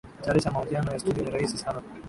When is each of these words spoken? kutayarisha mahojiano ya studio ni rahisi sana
kutayarisha 0.17 0.51
mahojiano 0.53 0.91
ya 0.91 0.99
studio 0.99 1.23
ni 1.23 1.29
rahisi 1.29 1.57
sana 1.57 1.81